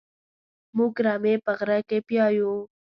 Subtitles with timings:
[0.77, 2.53] موږ رمې په غره کې پيايو.